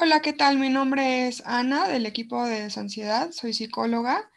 [0.00, 0.60] Hola, ¿qué tal?
[0.60, 4.30] Mi nombre es Ana del equipo de Desansiedad, soy psicóloga.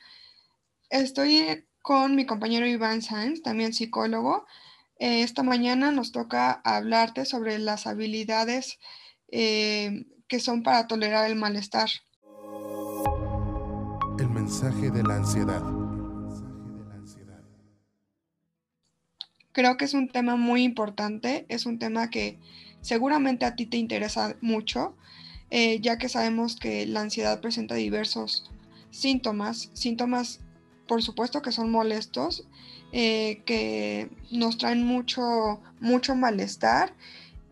[0.90, 4.48] Estoy con mi compañero Iván Sáenz, también psicólogo.
[4.98, 8.80] Eh, esta mañana nos toca hablarte sobre las habilidades
[9.28, 11.92] eh, que son para tolerar el malestar.
[14.18, 15.62] El mensaje de la ansiedad.
[19.52, 22.40] Creo que es un tema muy importante, es un tema que
[22.82, 24.98] seguramente a ti te interesa mucho
[25.54, 28.50] eh, ya que sabemos que la ansiedad presenta diversos
[28.90, 30.40] síntomas, síntomas
[30.88, 32.48] por supuesto que son molestos,
[32.94, 36.94] eh, que nos traen mucho, mucho malestar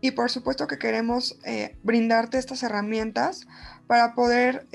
[0.00, 3.46] y por supuesto que queremos eh, brindarte estas herramientas
[3.86, 4.66] para poder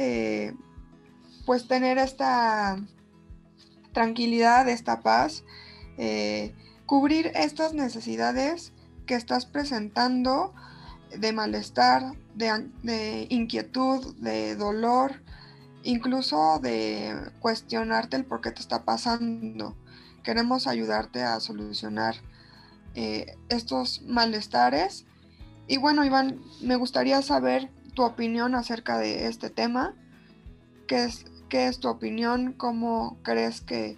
[1.45, 2.78] pues tener esta
[3.92, 5.44] tranquilidad, esta paz,
[6.86, 8.73] cubrir estas necesidades
[9.08, 10.53] que estás presentando
[11.18, 15.22] de malestar, de, inquietud, de dolor,
[15.84, 19.76] incluso de cuestionarte el por qué te está pasando.
[20.23, 22.16] Queremos ayudarte a solucionar
[22.95, 25.06] eh, estos malestares.
[25.67, 29.95] Y bueno, Iván, me gustaría saber tu opinión acerca de este tema.
[30.88, 32.54] ¿Qué es, qué es tu opinión?
[32.54, 33.98] ¿Cómo crees que,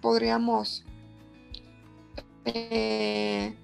[0.00, 0.84] podríamos
[2.44, 3.56] eh,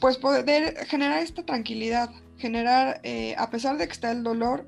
[0.00, 4.66] pues poder generar esta tranquilidad, generar, eh, a pesar de que está el dolor,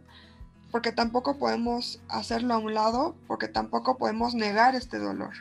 [0.70, 5.32] porque tampoco podemos hacerlo a un lado, porque tampoco podemos negar este dolor.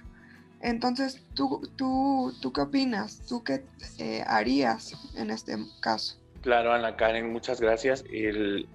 [0.61, 3.21] Entonces, ¿tú, tú, tú qué opinas?
[3.27, 3.63] ¿Tú qué
[3.97, 6.17] eh, harías en este caso?
[6.41, 8.03] Claro, Ana Karen, muchas gracias.
[8.11, 8.67] El,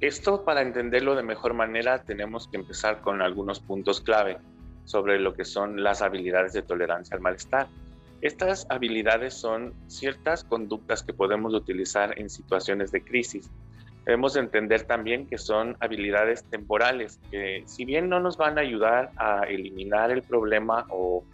[0.00, 4.38] esto, para entenderlo de mejor manera, tenemos que empezar con algunos puntos clave
[4.84, 7.68] sobre lo que son las habilidades de tolerancia al malestar.
[8.22, 13.50] Estas habilidades son ciertas conductas que podemos utilizar en situaciones de crisis.
[14.06, 19.10] Debemos entender también que son habilidades temporales, que si bien no nos van a ayudar
[19.16, 21.24] a eliminar el problema o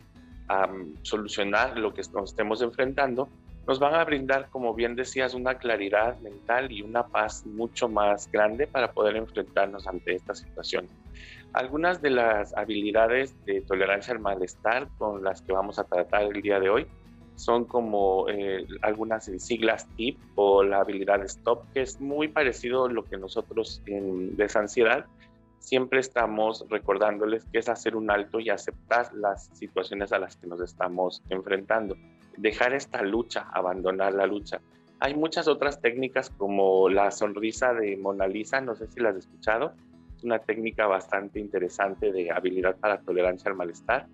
[0.48, 3.28] a mm, solucionar lo que nos estemos enfrentando,
[3.66, 8.30] nos van a brindar, como bien decías, una claridad mental y una paz mucho más
[8.30, 10.88] grande para poder enfrentarnos ante esta situación.
[11.52, 16.40] Algunas de las habilidades de tolerancia al malestar con las que vamos a tratar el
[16.40, 16.86] día de hoy
[17.36, 22.90] son como eh, algunas siglas TIP o la habilidad STOP, que es muy parecido a
[22.90, 25.06] lo que nosotros en desansiedad
[25.58, 30.46] siempre estamos recordándoles que es hacer un alto y aceptar las situaciones a las que
[30.46, 31.96] nos estamos enfrentando.
[32.36, 34.60] Dejar esta lucha, abandonar la lucha.
[35.00, 39.24] Hay muchas otras técnicas como la sonrisa de Mona Lisa, no sé si las has
[39.24, 39.74] escuchado,
[40.24, 44.06] una técnica bastante interesante de habilidad para tolerancia al malestar,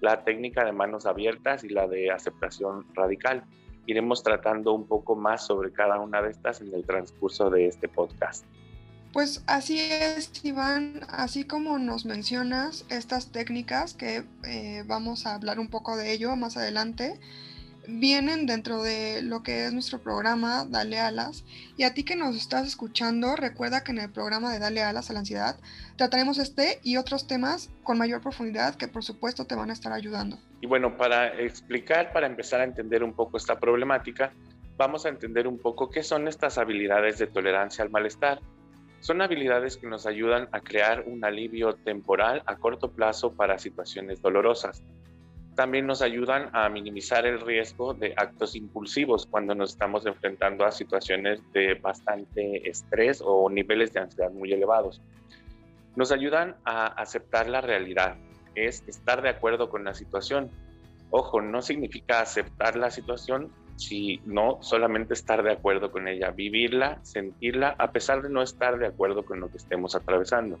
[0.00, 3.44] la técnica de manos abiertas y la de aceptación radical.
[3.86, 7.88] Iremos tratando un poco más sobre cada una de estas en el transcurso de este
[7.88, 8.44] podcast.
[9.12, 15.58] Pues así es, Iván, así como nos mencionas estas técnicas, que eh, vamos a hablar
[15.58, 17.18] un poco de ello más adelante,
[17.98, 21.44] vienen dentro de lo que es nuestro programa Dale Alas.
[21.76, 25.10] Y a ti que nos estás escuchando, recuerda que en el programa de Dale Alas
[25.10, 25.56] a la ansiedad
[25.96, 29.92] trataremos este y otros temas con mayor profundidad que por supuesto te van a estar
[29.92, 30.38] ayudando.
[30.60, 34.32] Y bueno, para explicar, para empezar a entender un poco esta problemática,
[34.76, 38.40] vamos a entender un poco qué son estas habilidades de tolerancia al malestar.
[39.00, 44.20] Son habilidades que nos ayudan a crear un alivio temporal a corto plazo para situaciones
[44.20, 44.82] dolorosas
[45.60, 50.72] también nos ayudan a minimizar el riesgo de actos impulsivos cuando nos estamos enfrentando a
[50.72, 55.02] situaciones de bastante estrés o niveles de ansiedad muy elevados.
[55.96, 58.16] Nos ayudan a aceptar la realidad,
[58.54, 60.48] es estar de acuerdo con la situación.
[61.10, 67.74] Ojo, no significa aceptar la situación, sino solamente estar de acuerdo con ella, vivirla, sentirla,
[67.76, 70.58] a pesar de no estar de acuerdo con lo que estemos atravesando.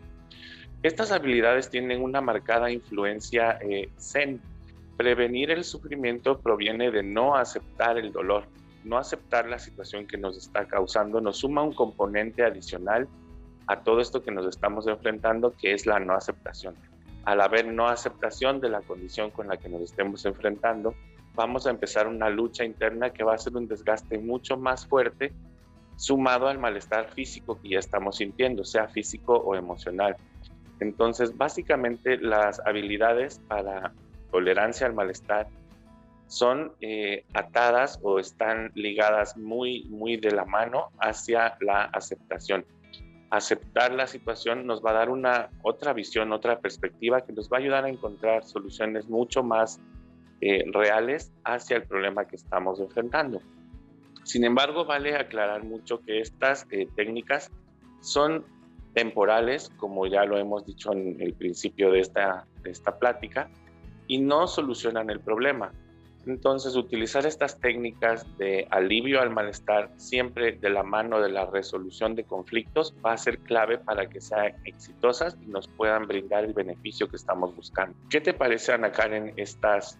[0.82, 4.42] Estas habilidades tienen una marcada influencia eh, zen
[5.00, 8.44] Prevenir el sufrimiento proviene de no aceptar el dolor,
[8.84, 13.08] no aceptar la situación que nos está causando, nos suma un componente adicional
[13.66, 16.74] a todo esto que nos estamos enfrentando, que es la no aceptación.
[17.24, 20.94] Al haber no aceptación de la condición con la que nos estemos enfrentando,
[21.34, 25.32] vamos a empezar una lucha interna que va a ser un desgaste mucho más fuerte,
[25.96, 30.18] sumado al malestar físico que ya estamos sintiendo, sea físico o emocional.
[30.78, 33.94] Entonces, básicamente las habilidades para
[34.30, 35.48] tolerancia al malestar
[36.26, 42.64] son eh, atadas o están ligadas muy, muy de la mano hacia la aceptación.
[43.30, 47.56] Aceptar la situación nos va a dar una otra visión, otra perspectiva que nos va
[47.56, 49.80] a ayudar a encontrar soluciones mucho más
[50.40, 53.42] eh, reales hacia el problema que estamos enfrentando.
[54.22, 57.50] Sin embargo, vale aclarar mucho que estas eh, técnicas
[58.00, 58.44] son
[58.94, 63.50] temporales, como ya lo hemos dicho en el principio de esta, de esta plática,
[64.10, 65.70] y no solucionan el problema.
[66.26, 72.16] Entonces, utilizar estas técnicas de alivio al malestar siempre de la mano de la resolución
[72.16, 76.54] de conflictos va a ser clave para que sean exitosas y nos puedan brindar el
[76.54, 77.96] beneficio que estamos buscando.
[78.10, 79.96] ¿Qué te parece, Ana Karen, estas,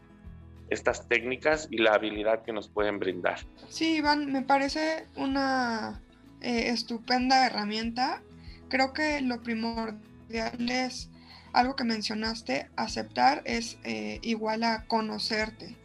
[0.71, 3.39] estas técnicas y la habilidad que nos pueden brindar?
[3.69, 6.03] Sí, Iván, me parece una
[6.41, 8.23] eh, estupenda herramienta.
[8.69, 11.11] Creo que lo primordial es
[11.53, 15.77] algo que mencionaste, aceptar es eh, igual a conocerte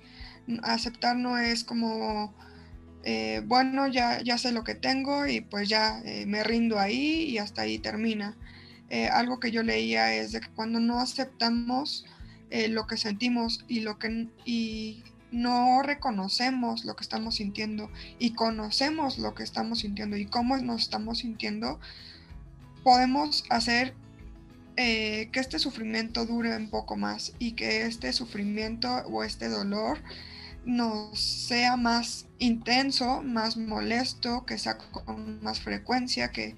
[0.64, 2.34] aceptar no es como,
[3.04, 7.24] eh, bueno, ya, ya sé lo que tengo y pues ya eh, me rindo ahí
[7.24, 8.38] y hasta ahí termina.
[9.12, 12.06] Algo que yo leía es de que cuando no aceptamos
[12.70, 19.18] lo que sentimos y lo que y no reconocemos lo que estamos sintiendo y conocemos
[19.18, 21.80] lo que estamos sintiendo y cómo nos estamos sintiendo,
[22.84, 23.96] podemos hacer
[24.76, 30.00] que este sufrimiento dure un poco más y que este sufrimiento o este dolor
[30.66, 36.56] nos sea más intenso, más molesto, que sea con más frecuencia, que,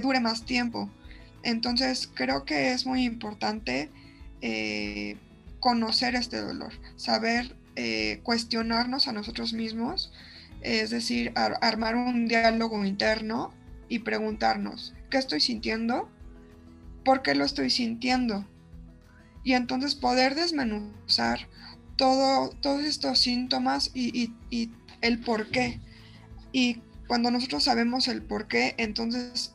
[0.00, 0.90] dure más tiempo.
[1.42, 3.90] Entonces creo que es muy importante
[4.40, 5.16] eh,
[5.60, 10.12] conocer este dolor, saber eh, cuestionarnos a nosotros mismos,
[10.62, 13.52] es decir, armar un diálogo interno
[13.88, 16.10] y preguntarnos, ¿qué estoy sintiendo?
[17.04, 18.46] ¿Por qué lo estoy sintiendo?
[19.42, 21.48] Y entonces poder desmenuzar
[21.96, 24.32] todos estos síntomas y,
[25.00, 25.80] el por qué.
[26.52, 29.54] Y cuando nosotros sabemos el por qué, entonces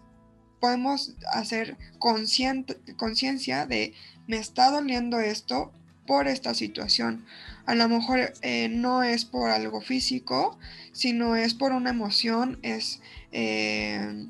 [0.60, 3.94] podemos hacer conciencia de
[4.28, 5.72] me está doliendo esto
[6.08, 7.26] por esta situación.
[7.66, 10.58] A lo mejor eh, no es por algo físico,
[10.92, 13.02] sino es por una emoción, es
[13.32, 14.28] eh,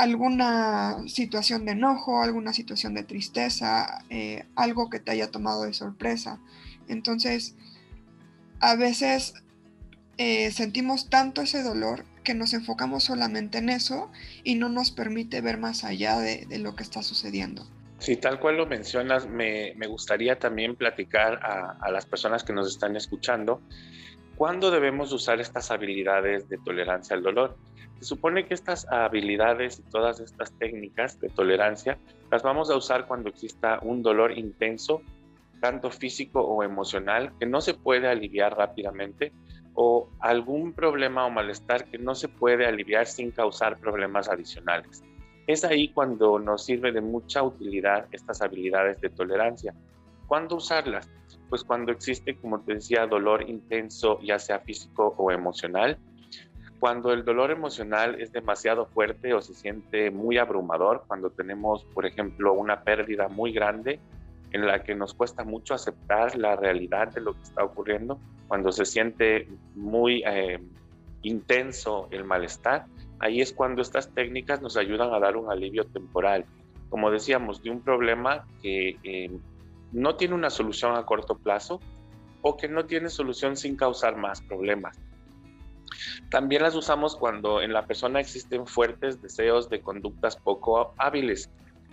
[0.00, 5.74] alguna situación de enojo, alguna situación de tristeza, eh, algo que te haya tomado de
[5.74, 6.40] sorpresa.
[6.88, 7.54] Entonces,
[8.60, 9.34] a veces
[10.16, 14.10] eh, sentimos tanto ese dolor que nos enfocamos solamente en eso
[14.42, 17.66] y no nos permite ver más allá de, lo que está sucediendo.
[17.98, 22.68] Sí, tal cual lo mencionas, me, gustaría también platicar a, a, las personas que nos
[22.68, 23.60] están escuchando
[24.36, 27.58] cuándo debemos usar estas habilidades de tolerancia al dolor.
[28.00, 31.98] Se supone que estas habilidades y todas estas técnicas de tolerancia
[32.30, 35.02] las vamos a usar cuando exista un dolor intenso
[35.60, 39.32] tanto físico o emocional, que no se puede aliviar rápidamente,
[39.74, 45.02] o algún problema o malestar que no se puede aliviar sin causar problemas adicionales.
[45.46, 49.74] Es ahí cuando nos sirve de mucha utilidad estas habilidades de tolerancia.
[50.26, 51.10] ¿Cuándo usarlas?
[51.48, 55.98] Pues cuando existe, como te decía, dolor intenso, ya sea físico o emocional.
[56.80, 62.06] Cuando el dolor emocional es demasiado fuerte o se siente muy abrumador, cuando tenemos, por
[62.06, 64.00] ejemplo, una pérdida muy grande
[64.52, 68.18] en la que nos cuesta mucho aceptar la realidad de lo que está ocurriendo,
[68.48, 70.58] cuando se siente muy eh,
[71.20, 72.86] intenso el malestar,
[73.18, 76.46] ahí es cuando estas técnicas nos ayudan a dar un alivio temporal,
[76.88, 79.30] como decíamos, de un problema que eh,
[79.92, 81.78] no tiene una solución a corto plazo
[82.40, 84.98] o que no tiene solución sin causar más problemas.
[86.30, 91.50] También las usamos cuando en la persona existen fuertes deseos de conductas poco hábiles,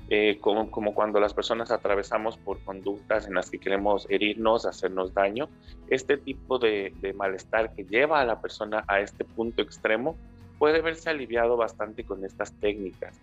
[0.09, 5.49] eh, como, cuando las personas atravesamos por conductas en las que queremos herirnos, hacernos daño.
[5.89, 10.15] Este tipo de, malestar que lleva a la persona a este punto extremo
[10.59, 13.19] puede verse aliviado bastante con estas técnicas.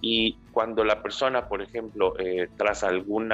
[0.00, 3.32] Y cuando la persona, por ejemplo, eh, tras algún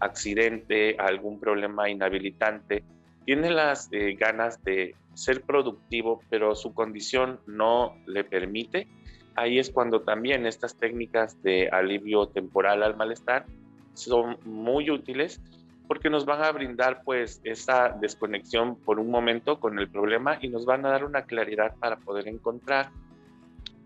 [0.00, 2.82] accidente, algún problema inhabilitante,
[3.26, 8.88] tiene las eh, ganas de ser productivo, pero su condición no le permite,
[9.36, 13.46] ahí es cuando también estas técnicas de alivio temporal al malestar
[13.94, 15.40] son muy útiles
[15.86, 20.48] porque nos van a brindar pues esa desconexión por un momento con el problema y
[20.48, 22.90] nos van a dar una claridad para poder encontrar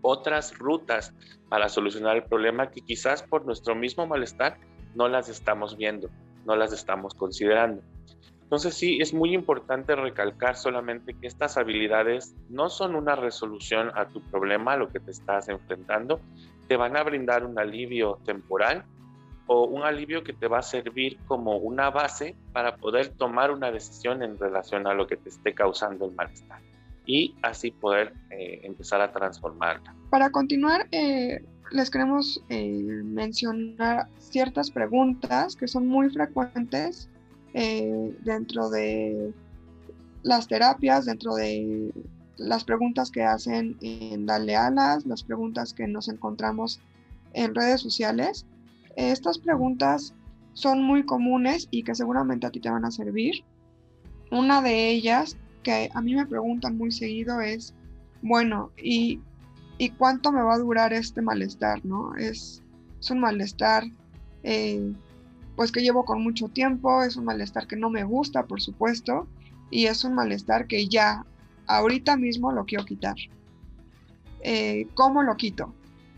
[0.01, 1.15] otras rutas
[1.49, 4.57] para solucionar el problema que quizás por nuestro mismo malestar
[4.93, 6.09] no las estamos viendo,
[6.45, 7.81] no las estamos considerando.
[8.55, 14.07] Entonces sí, es muy importante recalcar solamente que estas habilidades no son una resolución a
[14.07, 16.21] tu problema, a lo que te estás enfrentando,
[16.69, 18.85] te van a brindar un alivio temporal
[19.47, 23.71] o un alivio que te va a servir como una base para poder tomar una
[23.71, 26.61] decisión en relación a lo que te esté causando el malestar
[27.05, 29.93] y así poder eh, empezar a transformarla.
[30.09, 32.71] Para continuar, eh, les queremos eh,
[33.03, 37.09] mencionar ciertas preguntas que son muy frecuentes
[37.57, 39.33] eh, dentro de
[40.23, 41.89] las terapias, dentro de
[42.35, 46.81] las preguntas que hacen en Dale Alas, las preguntas que nos encontramos
[47.31, 48.45] en redes sociales.
[48.97, 50.13] Estas preguntas
[50.51, 53.45] son muy comunes y que seguramente a ti te van a servir.
[54.31, 57.73] Una de ellas que a mí me preguntan muy seguido es,
[58.21, 59.21] bueno, ¿y,
[59.97, 61.85] cuánto me va a durar este malestar?
[61.85, 62.17] ¿no?
[62.17, 62.61] Es,
[63.09, 63.85] un malestar
[64.43, 64.91] eh,
[65.55, 69.27] pues que llevo con mucho tiempo, es un malestar que no me gusta, por supuesto,
[69.71, 71.25] y es un malestar que ya
[71.67, 73.15] ahorita mismo lo quiero quitar.
[74.41, 75.73] Eh, ¿Cómo lo quito?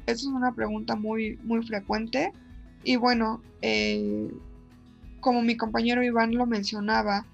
[0.05, 2.33] Esa es una pregunta muy, muy frecuente.
[2.83, 4.31] Y bueno, eh,
[5.19, 7.25] como mi compañero Iván lo mencionaba,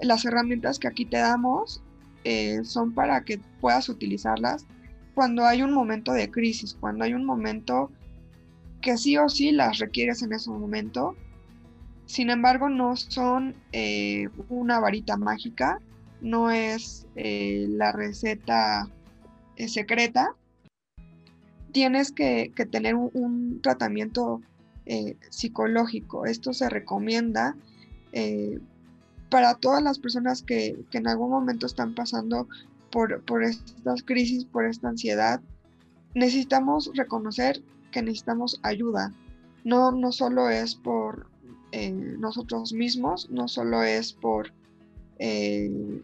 [0.00, 1.82] las herramientas que aquí te damos
[2.24, 4.66] eh, son para que puedas utilizarlas
[5.14, 7.90] cuando hay un momento de crisis, cuando hay un momento
[8.80, 11.16] que sí o sí las requieres en ese momento.
[12.06, 15.80] Sin embargo, no son eh, una varita mágica,
[16.20, 18.88] no es eh, la receta
[19.66, 20.34] secreta.
[21.72, 24.42] Tienes que, tener un, tratamiento
[25.30, 26.26] psicológico.
[26.26, 27.54] Esto se recomienda
[29.32, 32.46] para todas las personas que, en algún momento están pasando
[32.90, 35.40] por, por estas crisis, por esta ansiedad,
[36.14, 39.10] necesitamos reconocer que necesitamos ayuda.
[39.64, 41.31] No, no solo es por
[41.72, 44.52] eh, nosotros mismos, no solo es por,
[45.18, 46.02] eh,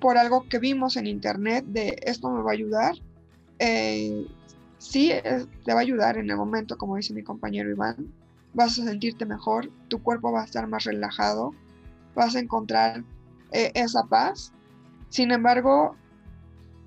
[0.00, 2.94] por algo que vimos en internet de esto me va a ayudar.
[3.58, 4.26] Eh,
[4.78, 5.12] sí,
[5.64, 8.12] te va a ayudar en el momento, como dice mi compañero Iván,
[8.54, 11.52] vas a sentirte mejor, tu cuerpo va a estar más relajado,
[12.14, 13.04] vas a encontrar
[13.52, 14.52] eh, esa paz.
[15.08, 15.96] Sin embargo,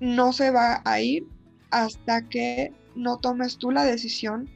[0.00, 1.26] no se va a ir
[1.70, 4.48] hasta que no tomes tú la decisión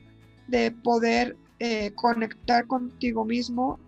[0.49, 3.79] de poder eh, conectar contigo mismo,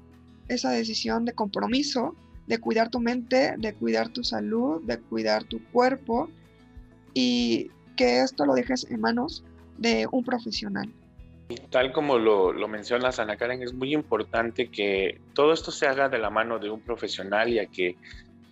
[0.48, 2.14] esa decisión de compromiso,
[2.46, 6.30] de cuidar tu mente, de cuidar tu salud, de cuidar tu cuerpo
[7.12, 9.44] y que esto lo dejes en manos
[9.76, 10.90] de un profesional.
[11.70, 16.08] Tal como lo, lo mencionas, Ana Karen, es muy importante que todo esto se haga
[16.08, 17.96] de la mano de un profesional, ya que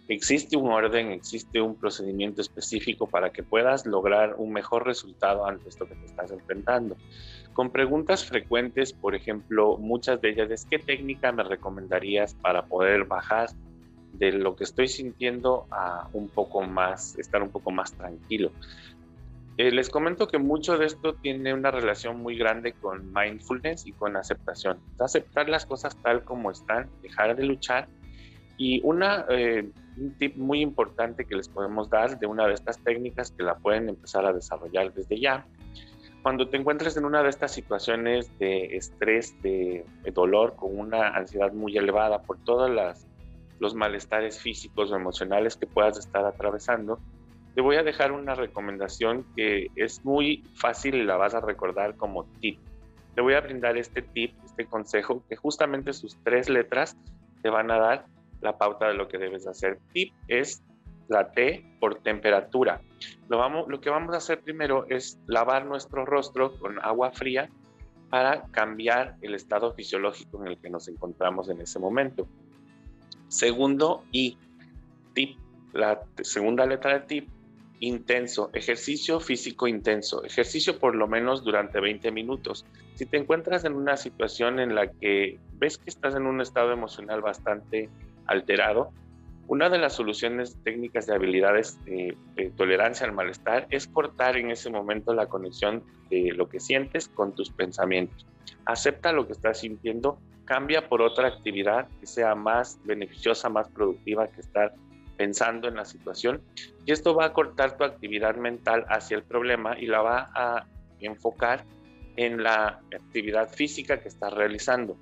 [0.08, 5.68] existe un orden, existe un procedimiento específico para que puedas lograr un mejor resultado ante
[5.68, 6.96] esto que te estás enfrentando.
[7.56, 13.04] Con preguntas frecuentes, por ejemplo, muchas de ellas es ¿qué técnica me recomendarías para poder
[13.04, 13.48] bajar
[14.12, 18.52] de lo que estoy sintiendo a un poco más, estar un poco más tranquilo?
[19.56, 23.92] Eh, les comento que mucho de esto tiene una relación muy grande con mindfulness y
[23.92, 24.78] con aceptación.
[24.98, 27.88] Aceptar las cosas tal como están, dejar de luchar.
[28.58, 32.78] Y una, eh, un tip muy importante que les podemos dar de una de estas
[32.84, 35.46] técnicas que la pueden empezar a desarrollar desde ya.
[36.26, 41.52] Cuando te encuentres en una de estas situaciones de estrés, de, dolor, con una ansiedad
[41.52, 42.68] muy elevada por todos
[43.61, 46.99] los malestares físicos o emocionales que puedas estar atravesando,
[47.54, 51.95] te voy a dejar una recomendación que es muy fácil y la vas a recordar
[51.95, 52.59] como tip.
[53.14, 56.97] Te voy a brindar este tip, este consejo, que justamente sus tres letras
[57.40, 58.06] te van a dar
[58.40, 59.78] la pauta de lo que debes hacer.
[59.92, 60.61] Tip es
[61.08, 62.80] la T por temperatura.
[63.28, 67.48] Lo, vamos, lo que vamos a hacer primero es lavar nuestro rostro con agua fría
[68.10, 72.26] para cambiar el estado fisiológico en el que nos encontramos en ese momento.
[73.28, 74.38] Segundo, y
[75.12, 75.36] tip,
[75.72, 77.28] la segunda letra de tip
[77.80, 82.64] intenso, ejercicio físico intenso, ejercicio por lo menos durante 20 minutos.
[82.94, 86.72] Si te encuentras en una situación en la que ves que estás en un estado
[86.72, 87.90] emocional bastante
[88.26, 88.92] alterado,
[89.49, 92.17] una de las soluciones técnicas de habilidades de,
[92.57, 97.35] tolerancia al malestar es cortar en ese momento la conexión de lo que sientes con
[97.35, 98.26] tus pensamientos.
[98.65, 104.26] Acepta lo que estás sintiendo, cambia por otra actividad que sea más beneficiosa, más productiva
[104.29, 104.75] que estar
[105.17, 106.43] pensando en la situación
[106.85, 110.67] y esto va a cortar tu actividad mental hacia el problema y la va a
[111.00, 111.65] enfocar
[112.17, 114.97] en la actividad física que estás realizando.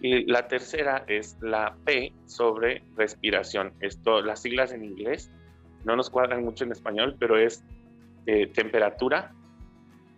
[0.00, 3.72] Y la tercera es la P sobre respiración.
[3.80, 5.30] Esto, las siglas en inglés
[5.84, 7.64] no nos cuadran mucho en español, pero es
[8.26, 9.32] eh, temperatura,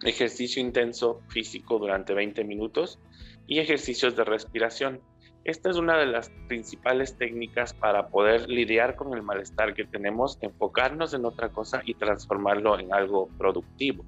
[0.03, 2.99] ejercicio intenso físico durante 20 minutos
[3.47, 5.01] y ejercicios de respiración.
[5.45, 10.39] Esta es una de las principales técnicas para poder lidiar con el malestar que tenemos,
[10.43, 14.05] enfocarnos en otra cosa y transformarlo en algo productivo,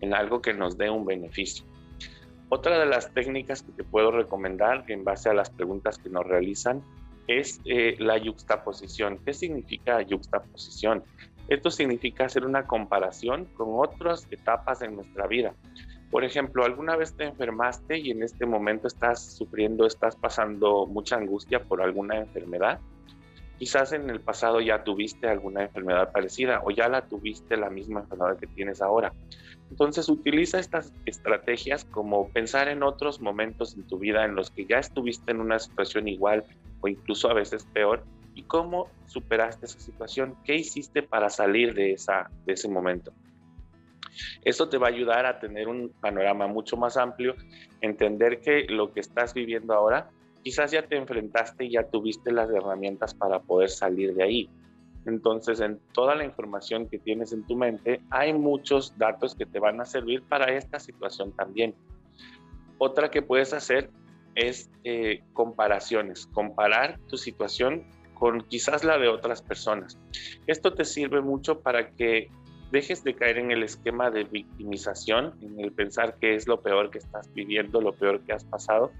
[0.00, 1.64] en algo que nos dé un beneficio.
[2.48, 6.26] Otra de las técnicas que te puedo recomendar en base a las preguntas que nos
[6.26, 6.82] realizan
[7.26, 9.18] es eh, la yuxtaposición.
[9.24, 11.02] ¿Qué significa yuxtaposición?
[11.48, 15.54] Esto significa hacer una comparación con otras etapas en nuestra vida.
[16.10, 21.16] Por ejemplo, ¿alguna vez te enfermaste y en este momento estás sufriendo, estás pasando mucha
[21.16, 22.80] angustia por alguna enfermedad?
[23.58, 28.00] Quizás en el pasado ya tuviste alguna enfermedad parecida o ya la tuviste la misma
[28.00, 29.12] enfermedad que tienes ahora.
[29.70, 34.66] Entonces utiliza estas estrategias como pensar en otros momentos en tu vida en los que
[34.66, 36.44] ya estuviste en una situación igual
[36.80, 41.92] o incluso a veces peor y cómo superaste esa situación, qué hiciste para salir de,
[41.92, 43.12] esa, de ese momento.
[44.42, 47.34] Eso te va a ayudar a tener un panorama mucho más amplio,
[47.80, 50.10] entender que lo que estás viviendo ahora,
[50.44, 54.50] quizás ya te enfrentaste y ya tuviste las herramientas para poder salir de ahí.
[55.06, 59.58] Entonces, en toda la información que tienes en tu mente, hay muchos datos que te
[59.58, 61.74] van a servir para esta situación también.
[62.78, 63.90] Otra que puedes hacer
[64.34, 67.84] es eh, comparaciones, comparar tu situación
[68.14, 69.98] con quizás la de otras personas.
[70.46, 72.28] Esto te sirve mucho para que
[72.70, 76.90] dejes de caer en el esquema de victimización, en el pensar que es lo peor
[76.90, 78.90] que estás viviendo, lo peor que has pasado.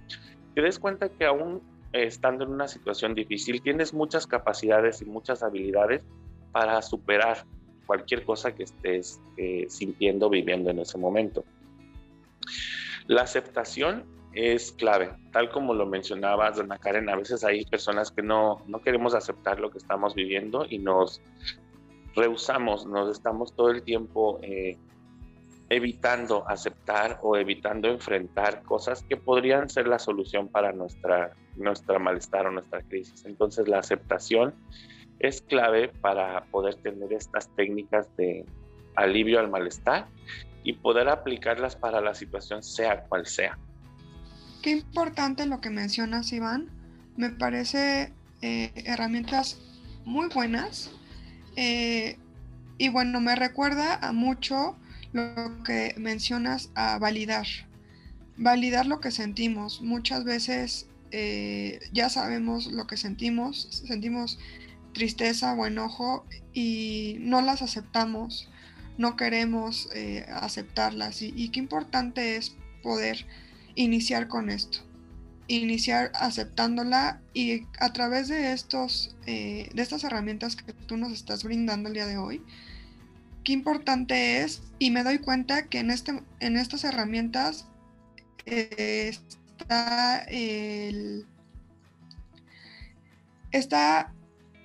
[0.54, 5.42] Te des cuenta que aún estando en una situación difícil, tienes muchas capacidades y muchas
[5.42, 6.04] habilidades
[6.52, 7.44] para superar
[7.86, 11.44] cualquier cosa que estés eh, sintiendo, viviendo en ese momento.
[13.06, 18.22] La aceptación es clave, tal como lo mencionabas, Ana Karen, a veces hay personas que
[18.22, 21.20] no, no queremos aceptar lo que estamos viviendo y nos
[22.16, 24.76] rehusamos, nos estamos todo el tiempo eh,
[25.74, 32.46] evitando aceptar o evitando enfrentar cosas que podrían ser la solución para nuestra, nuestra malestar
[32.46, 33.24] o nuestra crisis.
[33.24, 34.54] Entonces la aceptación
[35.18, 38.44] es clave para poder tener estas técnicas de
[38.94, 40.06] alivio al malestar
[40.62, 43.58] y poder aplicarlas para la situación sea cual sea.
[44.62, 46.68] Qué importante lo que mencionas, Iván.
[47.16, 48.12] Me parece
[48.42, 49.60] eh, herramientas
[50.04, 50.92] muy buenas.
[51.56, 52.16] Eh,
[52.78, 54.76] y bueno, me recuerda a mucho
[55.14, 57.46] lo que mencionas a validar.
[58.36, 59.80] Validar lo que sentimos.
[59.80, 64.40] Muchas veces eh, ya sabemos lo que sentimos, sentimos
[64.92, 68.50] tristeza o enojo y no las aceptamos,
[68.98, 71.22] no queremos eh, aceptarlas.
[71.22, 73.24] Y, qué importante es poder
[73.76, 74.80] iniciar con esto,
[75.46, 81.44] iniciar aceptándola y a través de estos, eh, de estas herramientas que tú nos estás
[81.44, 82.42] brindando el día de hoy,
[83.44, 87.66] qué importante es y me doy cuenta que en, este, en estas herramientas
[88.46, 89.16] eh,
[89.58, 91.26] está el,
[93.52, 94.12] está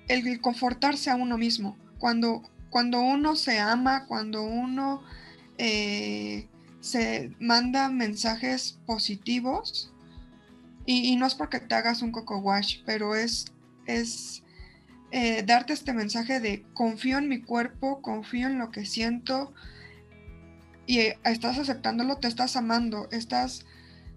[0.08, 1.76] el confortarse a uno mismo.
[1.98, 5.02] Cuando, cuando uno se ama, cuando uno
[5.58, 6.48] eh,
[6.80, 9.92] se manda mensajes positivos,
[10.86, 13.44] y, y, no es porque te hagas un coco wash, pero es,
[13.86, 14.42] es
[15.12, 19.52] eh, darte este mensaje de confío en mi cuerpo, confío en lo que siento.
[20.86, 23.64] Y eh, estás aceptándolo, te estás amando, estás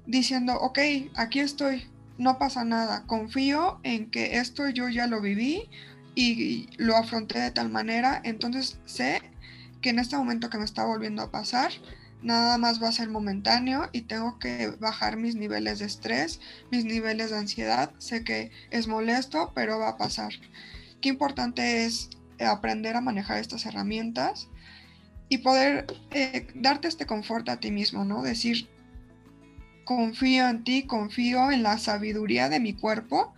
[0.06, 0.80] diciendo, ok,
[1.16, 5.70] aquí estoy, no pasa nada, confío en que esto yo ya lo viví
[6.16, 9.22] y lo afronté de tal manera, entonces sé
[9.82, 11.72] que en este momento que me está volviendo a pasar,
[12.22, 16.40] nada más va a ser momentáneo y tengo que bajar mis niveles de estrés,
[16.72, 17.92] mis niveles de ansiedad.
[17.98, 20.32] Sé que es molesto, pero va a pasar
[21.04, 24.50] qué importante es eh, aprender a manejar estas herramientas
[25.30, 28.24] y poder eh, darte este confort a ti mismo, ¿no?
[28.24, 28.68] Decir,
[29.84, 33.36] confío en ti, confío en la sabiduría de mi cuerpo,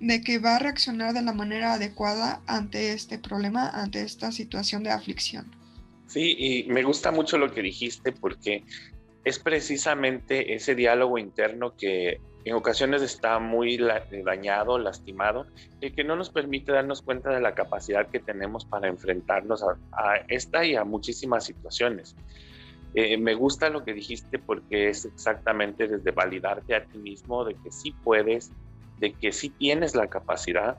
[0.00, 4.82] de que va a reaccionar de la manera adecuada ante este problema, ante esta situación
[4.82, 5.54] de aflicción.
[6.08, 8.64] Sí, y me gusta mucho lo que dijiste porque
[9.24, 15.46] es precisamente ese diálogo interno que en ocasiones está muy eh, dañado, lastimado,
[15.80, 20.16] y que no nos permite darnos cuenta de la capacidad que tenemos para enfrentarnos a,
[20.28, 22.16] esta y a muchísimas situaciones.
[22.94, 27.54] Eh, me gusta lo que dijiste porque es exactamente desde validarte a ti mismo de
[27.54, 28.50] que sí puedes,
[28.98, 30.78] de que sí tienes la capacidad,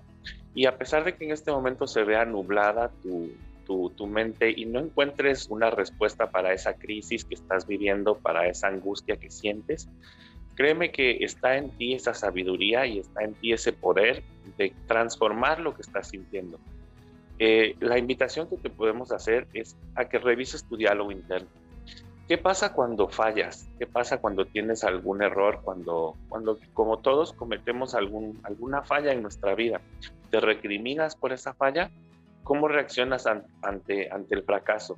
[0.53, 3.31] y a pesar de que en este momento se vea nublada tu,
[3.65, 8.47] tu, tu, mente y no encuentres una respuesta para esa crisis que estás viviendo, para
[8.47, 9.89] esa angustia que sientes,
[10.55, 14.23] Créeme que está en ti esa sabiduría y está en ti ese poder
[14.57, 16.59] de transformar lo que estás sintiendo.
[17.39, 21.49] Eh, la invitación que te podemos hacer es a que revises tu diálogo interno.
[22.27, 23.67] ¿Qué pasa cuando fallas?
[23.77, 25.59] ¿Qué pasa cuando tienes algún error?
[25.63, 29.81] Cuando, cuando como todos cometemos algún, alguna falla en nuestra vida,
[30.31, 31.91] ¿te recriminas por esa falla?
[32.43, 34.97] ¿Cómo reaccionas ante, ante el fracaso?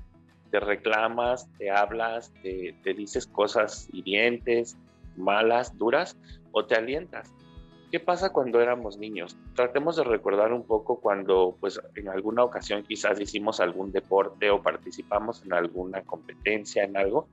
[0.52, 1.50] ¿Te reclamas?
[1.58, 2.32] ¿Te hablas?
[2.44, 4.78] Te, te dices cosas hirientes?
[5.17, 6.17] Malas, duras,
[6.51, 7.34] o te alientas.
[7.91, 9.38] ¿Qué pasa cuando éramos niños?
[9.54, 14.62] Tratemos de recordar un poco cuando, pues, en alguna ocasión quizás hicimos algún deporte o
[14.62, 17.30] participamos en alguna competencia, en algo,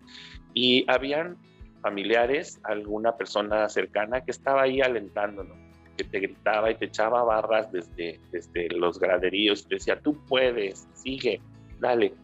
[0.54, 1.36] y habían
[1.80, 5.56] familiares, alguna persona cercana que estaba ahí alentándonos.
[5.96, 10.88] que te gritaba y te echaba barras desde, desde los graderíos, te decía, tú puedes,
[10.94, 11.40] sigue,
[11.80, 12.14] dale.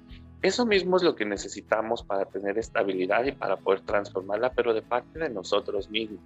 [0.41, 4.83] Eso mismo es lo que necesitamos para tener estabilidad y para poder transformarla, pero de
[4.83, 6.21] parte de nosotros mismos.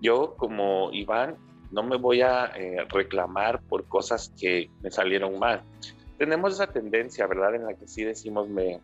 [0.00, 1.36] Yo como Iván
[1.70, 5.62] no me voy a eh, reclamar por cosas que me salieron mal.
[6.18, 7.54] Tenemos esa tendencia, ¿verdad?
[7.54, 8.80] En la que sí decimos, me,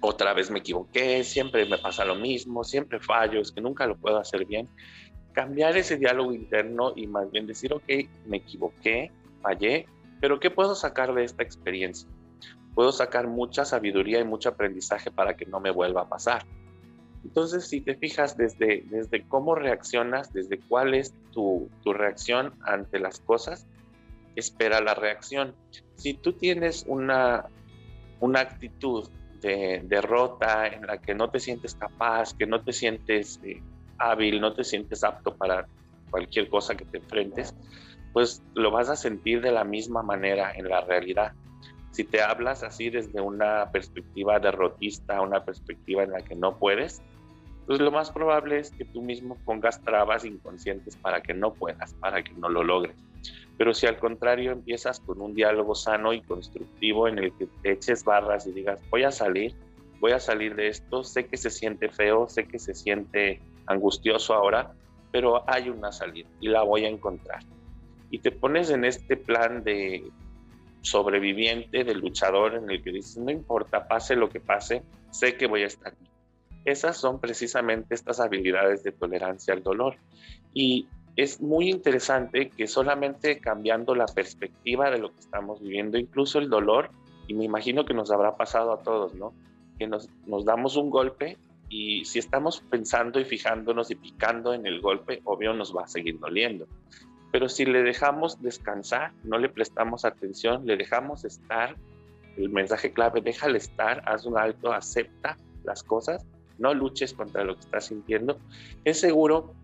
[0.00, 3.96] otra vez me equivoqué, siempre me pasa lo mismo, siempre fallo, es que nunca lo
[3.96, 4.68] puedo hacer bien.
[5.32, 7.84] Cambiar ese diálogo interno y más bien decir, ok,
[8.26, 9.86] me equivoqué, fallé,
[10.20, 12.08] pero ¿qué puedo sacar de esta experiencia?
[12.74, 16.44] Puedo sacar mucha sabiduría y mucho aprendizaje para que no me vuelva a pasar.
[17.24, 22.98] Entonces, si te fijas desde, desde cómo reaccionas, desde cuál es tu, tu reacción ante
[22.98, 23.66] las cosas,
[24.34, 25.54] espera la reacción.
[25.96, 27.44] Si tú tienes una,
[28.20, 29.08] una actitud
[29.40, 33.60] de derrota en la que no te sientes capaz, que no te sientes eh,
[33.98, 35.66] hábil, no te sientes apto para
[36.10, 37.54] cualquier cosa que te enfrentes,
[38.12, 41.32] pues lo vas a sentir de la misma manera en la realidad.
[41.92, 47.02] Si te hablas así desde una perspectiva derrotista, una perspectiva en la que no puedes,
[47.66, 51.94] pues lo más probable es que tú mismo pongas trabas inconscientes para que no puedas,
[51.94, 52.96] para que no lo logres.
[53.58, 57.72] Pero si al contrario empiezas con un diálogo sano y constructivo en el que te
[57.72, 59.54] eches barras y digas, voy a salir,
[60.00, 64.34] voy a salir de esto, sé que se siente feo, sé que se siente angustioso
[64.34, 64.72] ahora,
[65.12, 67.40] pero hay una salida y la voy a encontrar.
[68.10, 70.10] Y te pones en este plan de
[70.82, 75.46] sobreviviente, de luchador, en el que dices, no importa, pase lo que pase, sé que
[75.46, 76.12] voy a estar aquí
[76.64, 79.96] esas son precisamente estas habilidades de tolerancia al dolor.
[80.54, 86.38] Y es muy interesante que solamente cambiando la perspectiva de lo que estamos viviendo, incluso
[86.38, 86.90] el dolor,
[87.26, 89.32] y me imagino que nos habrá pasado a todos, ¿no?
[89.78, 91.36] Que nos, nos damos un golpe
[91.68, 95.88] y si estamos pensando y fijándonos y picando en el golpe, obvio nos va a
[95.88, 96.66] seguir doliendo.
[97.32, 101.76] Pero si le dejamos descansar, no le prestamos atención, le dejamos estar,
[102.36, 106.24] el mensaje clave, déjale estar, haz un alto, acepta las cosas,
[106.58, 108.38] no luches contra lo que estás sintiendo,
[108.84, 109.54] es seguro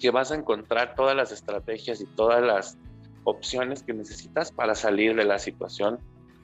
[0.00, 2.78] que vas a encontrar todas las estrategias y todas las
[3.24, 5.98] opciones que necesitas para salir de la situación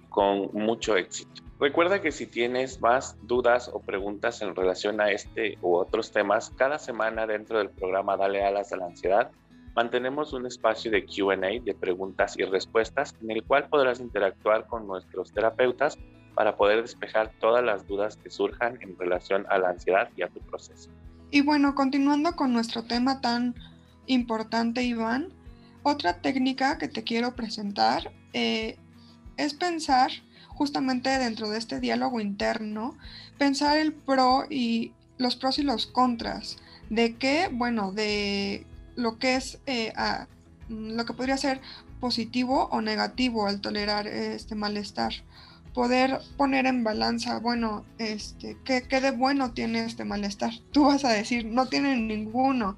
[0.09, 1.43] con mucho éxito.
[1.59, 6.51] Recuerda que si tienes más dudas o preguntas en relación a este u otros temas,
[6.57, 9.31] cada semana dentro del programa Dale alas a la ansiedad,
[9.75, 14.87] mantenemos un espacio de QA, de preguntas y respuestas, en el cual podrás interactuar con
[14.87, 15.99] nuestros terapeutas
[16.35, 20.29] para poder despejar todas las dudas que surjan en relación a la ansiedad y a
[20.29, 20.91] tu proceso.
[21.31, 23.55] Y bueno, continuando con nuestro tema tan
[24.07, 25.29] importante, Iván,
[25.83, 28.77] otra técnica que te quiero presentar eh,
[29.37, 30.11] es pensar
[30.49, 32.97] justamente dentro de este diálogo interno,
[33.39, 36.59] pensar el pro y los pros y los contras
[36.91, 38.67] de qué, bueno, de
[39.01, 39.93] lo que es eh,
[40.69, 41.61] lo que podría ser
[42.01, 45.13] positivo o negativo al tolerar este malestar
[45.75, 50.53] poder poner en balanza, bueno, este, ¿qué, ¿qué, de bueno tiene este malestar?
[50.73, 52.77] Tú vas a decir, no tiene ninguno.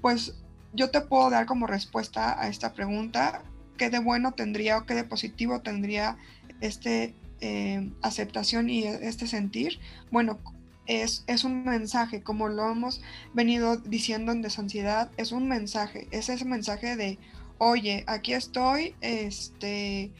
[0.00, 0.34] Pues
[0.72, 3.42] yo te puedo dar como respuesta a esta pregunta,
[3.76, 6.16] ¿qué de bueno tendría o qué de positivo tendría
[6.60, 9.78] este eh, aceptación y este sentir?
[10.10, 10.38] Bueno,
[10.90, 13.00] es, es, un mensaje, como lo hemos
[13.32, 17.18] venido diciendo en Desansiedad, es un mensaje, es ese mensaje de,
[17.58, 20.10] oye, aquí estoy, este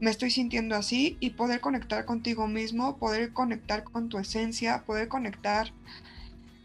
[0.00, 5.08] me estoy sintiendo así y poder conectar contigo mismo, poder conectar con tu esencia, poder
[5.08, 5.72] conectar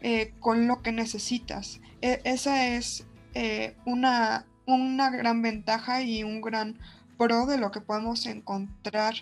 [0.00, 1.80] eh, con lo que necesitas.
[2.02, 6.78] E, esa es eh, una, una, gran ventaja y un gran
[7.16, 9.14] pro de lo que podemos encontrar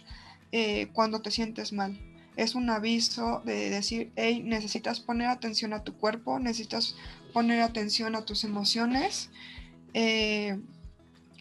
[0.50, 2.09] eh, cuando te sientes mal.
[2.40, 6.96] Es un aviso de decir, hey, necesitas poner atención a tu cuerpo, necesitas
[7.34, 9.28] poner atención a tus emociones.
[9.92, 10.56] Es,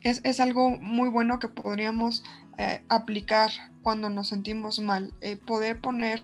[0.04, 2.26] es, algo muy bueno que podríamos
[2.58, 3.50] eh, aplicar
[3.82, 6.22] cuando nos sentimos mal, eh, poder poner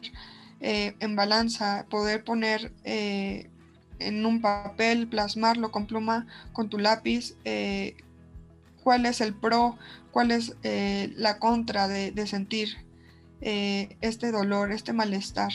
[0.59, 7.37] eh, en balanza, poder poner en un papel, plasmarlo con pluma, con tu lápiz,
[8.83, 9.77] cuál es el pro,
[10.11, 10.57] cuál es
[11.15, 12.84] la contra de sentir
[14.01, 15.51] este dolor, este malestar.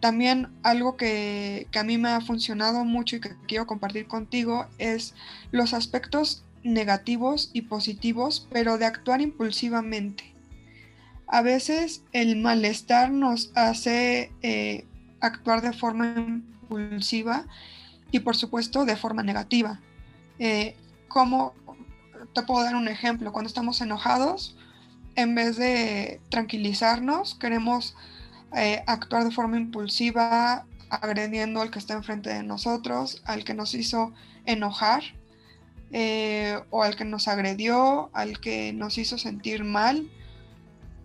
[0.00, 4.66] También algo que, que, a mí me ha funcionado mucho y que quiero compartir contigo
[4.78, 5.14] es
[5.52, 10.24] los aspectos negativos y positivos, pero de actuar impulsivamente.
[11.26, 14.84] A veces el malestar nos hace eh,
[15.20, 17.46] actuar de forma impulsiva
[18.10, 19.80] y por supuesto de forma negativa.
[20.38, 20.74] Eh,
[21.06, 21.54] como
[22.34, 24.56] te puedo dar un ejemplo, cuando estamos enojados,
[25.16, 27.96] en vez de tranquilizarnos, queremos
[28.56, 33.74] eh, actuar de forma impulsiva, agrediendo al que está enfrente de nosotros, al que nos
[33.74, 34.12] hizo
[34.44, 35.02] enojar
[35.92, 40.08] eh, o al que nos agredió, al que nos hizo sentir mal,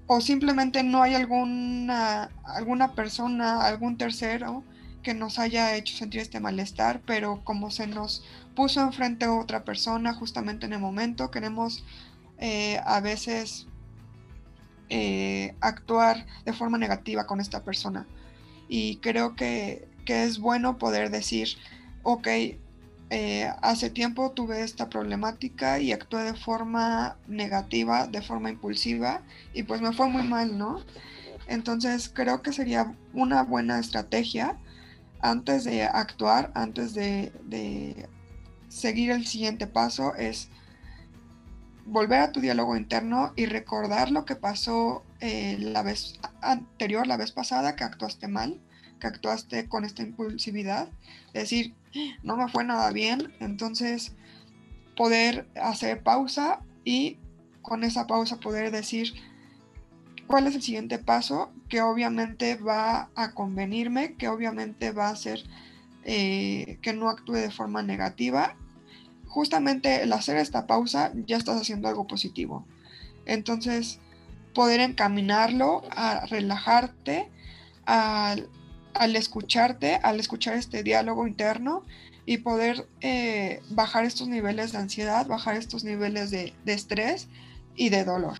[0.07, 4.63] o simplemente no hay alguna, alguna persona, algún tercero
[5.01, 8.23] que nos haya hecho sentir este malestar, pero como se nos
[8.55, 11.83] puso enfrente a otra persona justamente en el momento, queremos
[12.37, 13.67] eh, a veces
[14.89, 18.05] eh, actuar de forma negativa con esta persona.
[18.67, 21.49] Y creo que, que es bueno poder decir,
[22.03, 22.27] ok,
[23.11, 29.21] eh, hace tiempo tuve esta problemática y actué de forma negativa, de forma impulsiva
[29.53, 30.81] y pues me fue muy mal, ¿no?
[31.47, 34.57] Entonces creo que sería una buena estrategia
[35.21, 38.07] antes de actuar, antes de,
[38.69, 40.49] seguir el siguiente paso, es
[41.85, 47.17] volver a tu diálogo interno y recordar lo que pasó eh, la vez anterior, la
[47.17, 48.59] vez pasada, que actuaste mal,
[48.99, 50.89] que actuaste con esta impulsividad.
[51.33, 51.73] Decir,
[52.23, 54.13] no me fue nada bien, entonces
[54.97, 57.17] poder hacer pausa y
[57.61, 59.13] con esa pausa poder decir
[60.27, 65.43] cuál es el siguiente paso que obviamente va a convenirme, que obviamente va a hacer
[66.03, 68.55] eh, que no actúe de forma negativa.
[69.35, 72.65] Justamente el hacer esta pausa ya estás haciendo algo positivo.
[73.25, 73.99] Entonces,
[74.53, 77.29] poder encaminarlo a relajarte,
[77.85, 78.49] al
[78.95, 81.85] al escucharte, al escuchar este diálogo interno
[82.25, 87.27] y poder eh, bajar estos niveles de ansiedad, bajar estos niveles de, estrés
[87.75, 88.39] y de dolor.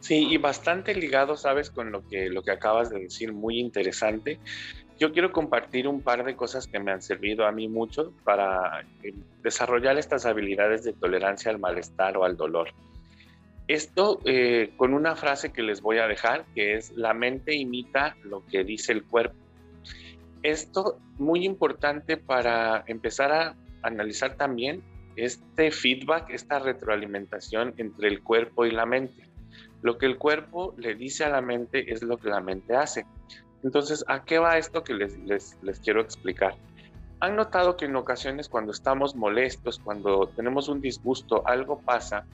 [0.00, 4.40] Sí, y bastante ligado, sabes, con lo que, lo que acabas de decir, muy interesante.
[4.98, 8.84] Yo quiero compartir un par de cosas que me han servido a mí mucho para
[9.02, 12.68] eh, desarrollar estas habilidades de tolerancia al malestar o al dolor.
[13.68, 18.16] Esto eh, con una frase que les voy a dejar, que es, la mente imita
[18.24, 19.36] lo que dice el cuerpo.
[20.42, 24.82] Esto muy importante para empezar a analizar también
[25.16, 29.28] este feedback, esta retroalimentación entre el cuerpo y la mente.
[29.82, 33.04] Lo que el cuerpo le dice a la mente es lo que la mente hace.
[33.62, 36.54] Entonces, ¿a qué va esto que les, les, les quiero explicar?
[37.20, 42.24] ¿Han notado que en ocasiones cuando estamos molestos, cuando tenemos un disgusto, algo pasa,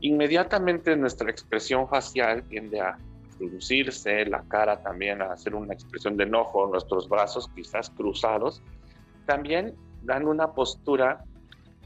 [0.00, 2.98] inmediatamente nuestra expresión facial tiende a
[3.38, 8.60] producirse, la cara también a hacer una expresión de enojo, nuestros brazos quizás cruzados,
[9.26, 11.24] también dan una postura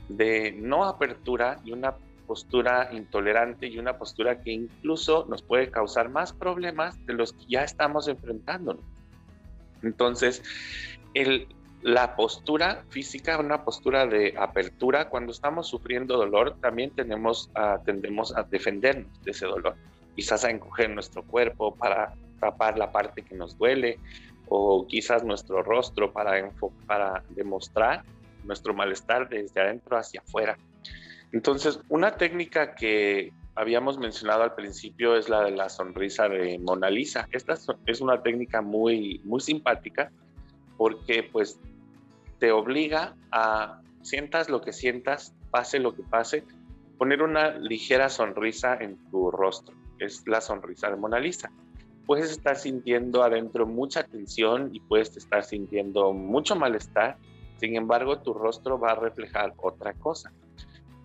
[0.09, 1.95] de no apertura y una
[2.27, 7.45] postura intolerante y una postura que incluso nos puede causar más problemas de los que
[7.49, 8.85] ya estamos enfrentándonos.
[9.83, 10.43] Entonces,
[11.83, 17.51] la postura física, una postura de apertura, cuando estamos sufriendo dolor, también tenemos,
[17.85, 19.77] tendemos a defendernos de ese dolor
[20.17, 24.01] quizás a encoger nuestro cuerpo para tapar la parte que nos duele
[24.49, 28.03] o quizás nuestro rostro para demostrar
[28.45, 30.57] nuestro malestar desde adentro hacia afuera.
[31.33, 36.91] Entonces, una técnica que habíamos mencionado al principio es la de la sonrisa de Mona
[36.91, 37.29] Lisa.
[37.33, 37.55] Esta
[37.87, 40.11] es una técnica muy, muy simpática
[40.77, 41.59] porque pues
[42.39, 46.45] te obliga a sientas lo que sientas, pase lo que pase,
[46.99, 51.51] poner una ligera sonrisa en tu rostro es la sonrisa de Mona Lisa.
[52.07, 57.17] Puedes estar sintiendo adentro mucha tensión y puedes estar sintiendo mucho malestar,
[57.59, 60.33] sin embargo tu rostro va a reflejar otra cosa.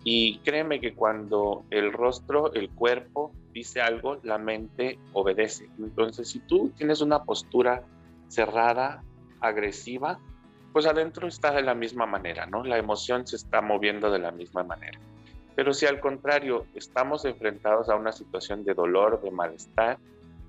[0.04, 5.68] Y créeme que cuando el rostro, el cuerpo dice algo, la mente obedece.
[5.78, 7.82] Entonces, si tú tienes una postura
[8.28, 9.04] cerrada,
[9.40, 10.18] agresiva,
[10.72, 12.64] pues adentro está de la misma manera, ¿no?
[12.64, 14.98] La emoción se está moviendo de la misma manera.
[15.54, 19.98] Pero si al contrario estamos enfrentados a una situación de dolor, de malestar,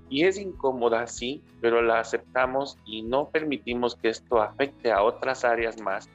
[0.08, 5.44] y es incómoda, sí, pero la aceptamos y no permitimos que esto afecte a otras
[5.44, 6.08] áreas más,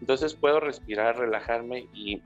[0.00, 2.22] entonces puedo respirar, relajarme y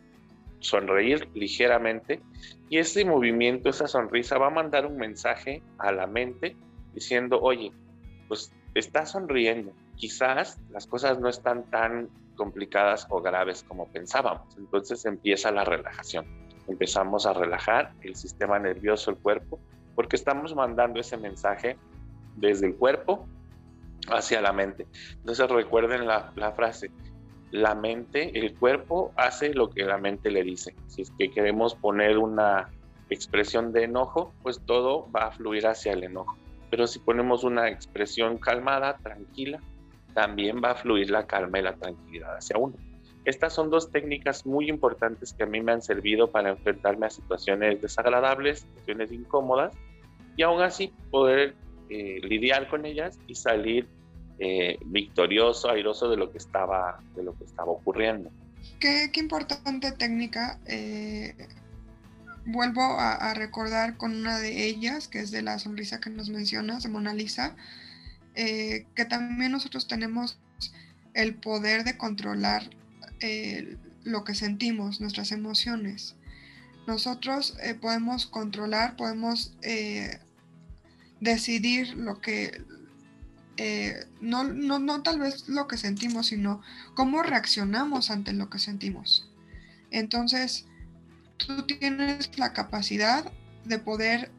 [0.63, 2.21] sonreír ligeramente.
[2.69, 6.57] Y ese movimiento, esa sonrisa va a mandar un mensaje a la mente
[6.95, 7.73] diciendo, oye,
[8.29, 9.73] pues estás sonriendo.
[9.97, 14.57] Quizás las cosas no están tan complicadas o graves como pensábamos.
[14.57, 16.25] Entonces empieza la relajación.
[16.67, 19.61] Empezamos a relajar el sistema nervioso, el cuerpo,
[19.95, 21.77] porque estamos mandando ese mensaje
[22.37, 23.27] desde el cuerpo
[24.09, 24.87] hacia la mente.
[25.17, 26.91] Entonces recuerden la, la frase,
[27.53, 30.75] la mente, el cuerpo hace lo que la mente le dice.
[30.89, 32.71] Si es que queremos poner una
[33.11, 36.35] expresión de enojo, pues todo va a fluir hacia el enojo.
[36.71, 39.61] Pero si ponemos una expresión calmada, tranquila,
[40.15, 42.75] también va a fluir la calma y la tranquilidad hacia uno.
[43.27, 47.11] Estas son dos técnicas muy importantes que a mí me han servido para enfrentarme a
[47.11, 49.75] situaciones desagradables, situaciones incómodas,
[50.37, 51.55] y aún así poder
[51.91, 53.87] eh, lidiar con ellas y salir
[54.39, 58.31] eh, victorioso, airoso de lo que estaba, de lo que estaba ocurriendo.
[58.81, 60.59] qué, importante técnica.
[60.67, 61.35] Eh,
[62.47, 66.83] vuelvo a, recordar con una de ellas, que es de la sonrisa que nos mencionas,
[66.83, 67.55] de Mona Lisa,
[68.35, 70.39] eh, que también nosotros tenemos
[71.15, 72.69] el poder de controlar
[74.03, 76.17] lo que sentimos, nuestras emociones.
[76.89, 79.55] Nosotros podemos controlar, podemos
[81.21, 82.61] decidir lo que,
[83.57, 86.63] eh, no, no, no tal vez lo que sentimos, sino
[86.95, 89.29] cómo reaccionamos ante lo que sentimos.
[89.91, 90.67] Entonces,
[91.37, 93.31] tú tienes la capacidad
[93.65, 94.31] de poder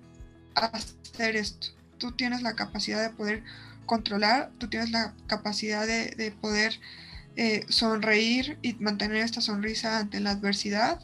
[0.55, 1.67] hacer esto.
[1.97, 3.43] Tú tienes la capacidad de poder
[3.85, 6.79] controlar, tú tienes la capacidad de, poder
[7.35, 10.99] eh, sonreír y mantener esta sonrisa ante la adversidad.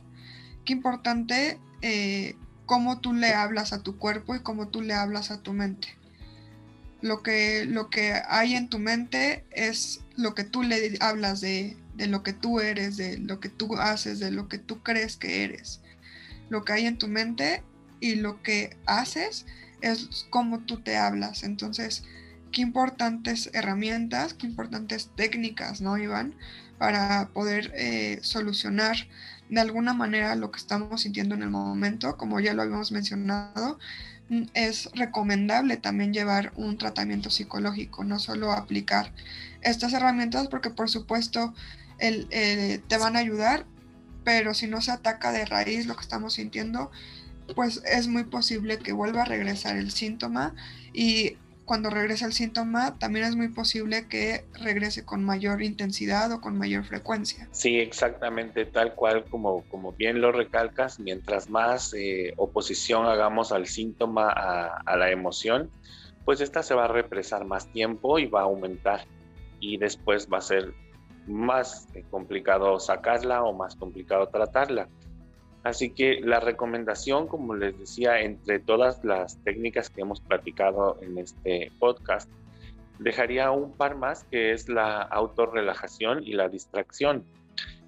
[0.65, 5.31] Qué importante eh, cómo tú le hablas a tu cuerpo y cómo tú le hablas
[5.31, 5.98] a tu mente.
[7.01, 11.77] Lo que, lo que hay en tu mente es lo que tú le hablas de,
[11.95, 15.17] de lo que tú eres, de lo que tú haces, de lo que tú crees
[15.17, 15.81] que eres.
[16.49, 17.63] Lo que hay en tu mente
[17.99, 19.45] y lo que haces
[19.81, 21.43] es cómo tú te hablas.
[21.43, 22.03] Entonces,
[22.51, 26.35] qué importantes herramientas, qué importantes técnicas, ¿no, Iván?
[26.77, 28.95] Para poder eh, solucionar
[29.49, 33.79] de alguna manera lo que estamos sintiendo en el momento, como ya lo habíamos mencionado,
[34.53, 39.11] es recomendable también llevar un tratamiento psicológico, no solo aplicar
[39.61, 41.53] estas herramientas, porque por supuesto
[41.99, 43.65] eh, te van a ayudar,
[44.23, 46.91] pero si no se ataca de raíz lo que estamos sintiendo,
[47.55, 50.53] pues es muy posible que vuelva a regresar el síntoma
[50.93, 51.37] y
[51.69, 56.57] cuando regresa el síntoma, también es muy posible que regrese con mayor intensidad o con
[56.57, 57.47] mayor frecuencia.
[57.51, 63.67] Sí, exactamente, tal cual como, como bien lo recalcas, mientras más eh, oposición hagamos al
[63.67, 65.69] síntoma, a, la emoción,
[66.25, 69.05] pues esta se va a represar más tiempo y va a aumentar
[69.59, 70.73] y después va a ser
[71.27, 74.89] más eh, complicado sacarla o más complicado tratarla.
[75.63, 81.17] Así que la recomendación, como les decía, entre todas las técnicas que hemos platicado en
[81.17, 82.29] este podcast,
[82.99, 87.25] dejaría un par más que es la autorrelajación y la distracción.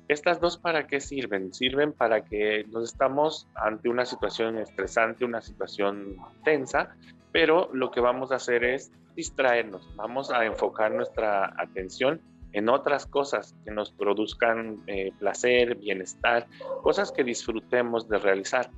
[0.08, 1.54] Estas dos para qué sirven?
[1.54, 6.96] Sirven para que nos estamos ante una situación estresante, una situación tensa,
[7.32, 12.20] pero lo que vamos a hacer es distraernos, vamos a enfocar nuestra atención
[12.54, 16.48] en otras cosas que nos produzcan eh, placer, bienestar,
[16.82, 18.70] cosas que disfrutemos de realizar,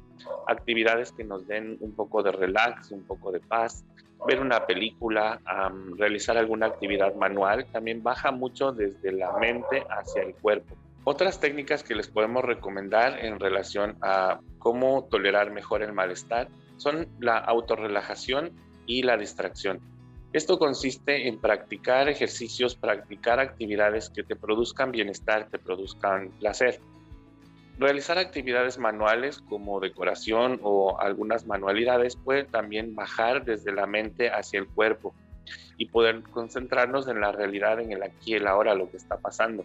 [0.47, 3.83] actividades que nos den un poco de relax, un poco de paz,
[4.27, 5.41] ver una película,
[5.97, 10.75] realizar alguna actividad manual, también baja mucho desde la mente hacia el cuerpo.
[11.03, 17.09] Otras técnicas que les podemos recomendar en relación a cómo tolerar mejor el malestar son
[17.19, 18.51] la autorrelajación
[18.86, 19.81] y la distracción.
[20.33, 26.79] Esto consiste en practicar ejercicios, practicar actividades que te produzcan bienestar, te produzcan placer.
[27.77, 34.59] Realizar actividades manuales como decoración o algunas manualidades puede también bajar desde la mente hacia
[34.59, 35.13] el cuerpo
[35.77, 39.17] y poder concentrarnos en la realidad, en el aquí y el ahora, lo que está
[39.17, 39.63] pasando.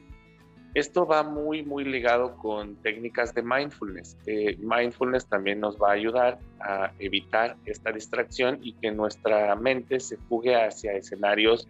[0.78, 4.16] Esto va muy, muy ligado con técnicas de mindfulness.
[4.60, 10.18] mindfulness también nos va a ayudar a evitar esta distracción y que nuestra mente se
[10.28, 11.66] fugue hacia escenarios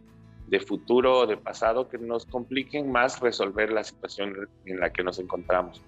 [0.49, 5.03] de futuro o de pasado que nos compliquen más resolver la situación en la que
[5.03, 5.83] nos encontramos.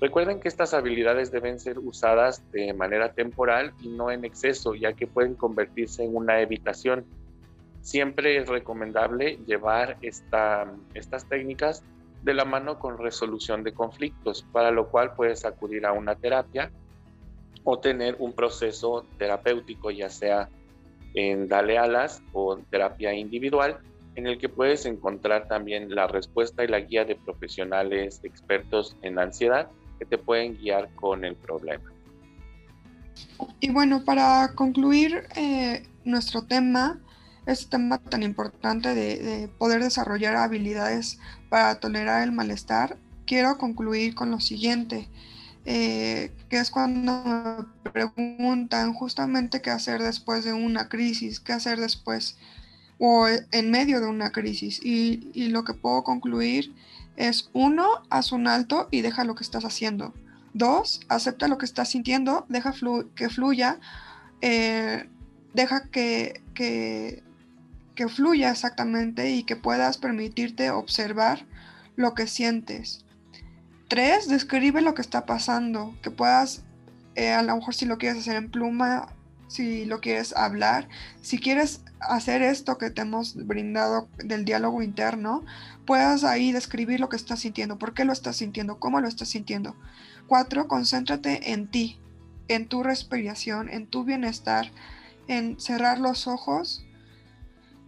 [0.00, 4.92] Recuerden que estas habilidades deben ser usadas de manera temporal y no en exceso, ya
[4.92, 7.04] que pueden convertirse en una evitación.
[7.80, 11.82] Siempre es recomendable llevar estas técnicas
[12.24, 16.72] de la mano con resolución de conflictos, para lo cual puedes acudir a una terapia
[17.64, 20.48] o tener un proceso terapéutico, ya sea
[21.14, 23.78] en Dale Alas o terapia individual,
[24.16, 29.18] en el que puedes encontrar también la respuesta y la guía de profesionales expertos en
[29.18, 31.92] ansiedad que te pueden guiar con el problema.
[33.60, 37.00] Y bueno, para concluir eh, nuestro tema,
[37.46, 44.30] este tema tan importante de, poder desarrollar habilidades para tolerar el malestar, quiero concluir con
[44.30, 45.08] lo siguiente,
[45.66, 51.80] eh, que es cuando me preguntan justamente qué hacer después de una crisis, qué hacer
[51.80, 52.36] después
[52.98, 54.80] o en medio de una crisis.
[54.82, 56.74] Y, lo que puedo concluir
[57.16, 60.14] es, uno, haz un alto y deja lo que estás haciendo.
[60.52, 62.72] Dos, acepta lo que estás sintiendo, deja
[63.14, 63.78] que fluya,
[64.40, 65.08] eh,
[65.52, 67.22] deja que, que,
[67.94, 71.46] que fluya exactamente y que puedas permitirte observar
[71.96, 73.04] lo que sientes.
[73.88, 76.62] Tres, describe lo que está pasando, que puedas,
[77.14, 79.08] eh, a lo mejor si lo quieres hacer en pluma,
[79.46, 80.88] si lo quieres hablar,
[81.20, 85.44] si quieres hacer esto que te hemos brindado del diálogo interno,
[85.86, 89.28] puedas ahí describir lo que estás sintiendo, por qué lo estás sintiendo, cómo lo estás
[89.28, 89.76] sintiendo.
[90.26, 92.00] Cuatro, concéntrate en ti,
[92.48, 94.72] en tu respiración, en tu bienestar,
[95.28, 96.84] en cerrar los ojos,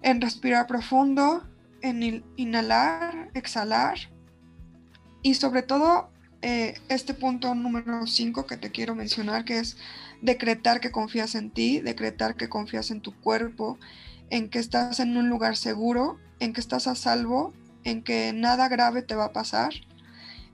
[0.07, 1.43] en respirar profundo,
[1.83, 3.99] en inhalar, exhalar.
[5.21, 6.11] Y sobre todo
[6.43, 9.77] eh, este punto número 5 que te quiero mencionar, que es
[10.23, 13.81] decretar que confías en ti, decretar que confías en tu cuerpo,
[14.31, 17.53] en que estás en un lugar seguro, en que estás a salvo,
[17.83, 19.73] en que nada grave te va a pasar,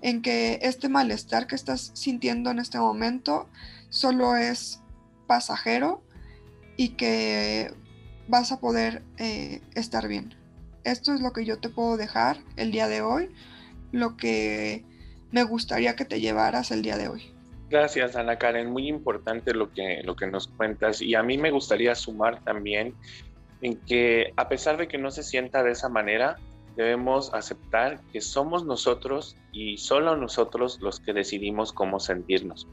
[0.01, 3.51] en que este malestar que estás sintiendo en este momento
[3.91, 4.81] solo es
[5.27, 6.03] pasajero
[6.79, 7.75] y que
[8.29, 10.35] vas a poder eh, estar bien.
[10.85, 13.31] Esto es lo que yo te puedo dejar el día de hoy,
[13.93, 14.85] lo que
[15.31, 17.33] me gustaría que te llevaras el día de hoy.
[17.71, 18.71] Gracias, Ana Karen.
[18.71, 21.01] Muy importante lo que, lo que nos cuentas.
[21.01, 22.95] Y a mí me gustaría sumar también
[23.63, 26.37] en que a pesar de que no se sienta de esa manera,
[26.77, 32.67] debemos aceptar que somos nosotros y solo nosotros los que decidimos cómo sentirnos.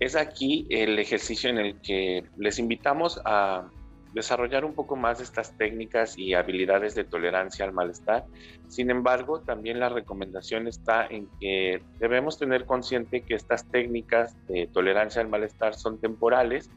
[0.00, 3.68] Es aquí el ejercicio en el que les invitamos a
[4.14, 8.24] desarrollar un poco más estas técnicas y habilidades de tolerancia al malestar.
[8.68, 14.68] Sin embargo, también la recomendación está en que debemos tener consciente que estas técnicas de
[14.68, 16.70] tolerancia al malestar son temporales,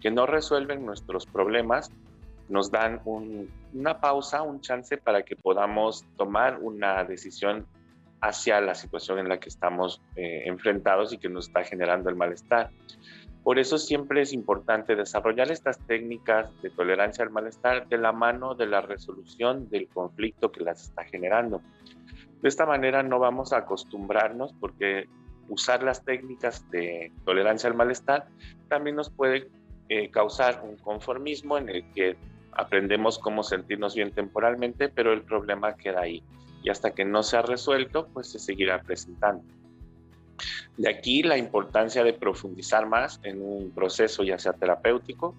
[0.00, 1.90] que no resuelven nuestros problemas,
[2.48, 7.64] nos dan una pausa, un chance para que podamos tomar una decisión
[8.20, 12.16] hacia la situación en la que estamos eh, enfrentados y que nos está generando el
[12.16, 12.70] malestar.
[13.42, 18.54] Por eso siempre es importante desarrollar estas técnicas de tolerancia al malestar de la mano
[18.54, 21.60] de la resolución del conflicto que las está generando.
[22.40, 25.08] De esta manera no vamos a acostumbrarnos porque
[25.48, 28.26] usar las técnicas de tolerancia al malestar
[28.68, 29.48] también nos puede
[29.88, 32.16] eh, causar un conformismo en el que
[32.52, 36.22] aprendemos cómo sentirnos bien temporalmente, pero el problema queda ahí.
[36.62, 39.42] Y hasta que no se ha resuelto, pues se seguirá presentando.
[40.76, 45.34] De aquí la importancia de profundizar más en un proceso ya sea terapéutico